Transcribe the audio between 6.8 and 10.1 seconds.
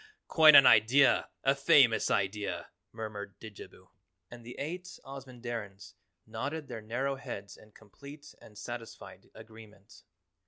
narrow heads in complete and satisfied agreement.